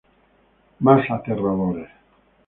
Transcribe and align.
Más 0.79 1.07
aterradores. 1.11 1.87